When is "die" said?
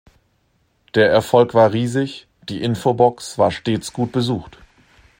2.49-2.63